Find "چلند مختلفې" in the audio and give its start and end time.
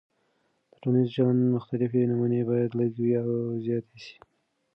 1.15-2.01